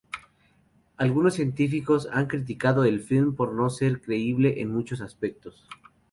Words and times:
Algunos 0.97 1.35
científicos 1.35 2.09
han 2.11 2.25
criticado 2.25 2.85
el 2.85 3.01
film 3.01 3.35
por 3.35 3.53
no 3.53 3.69
ser 3.69 4.01
creíble 4.01 4.59
en 4.59 4.73
muchos 4.73 4.99
aspectos. 4.99 5.63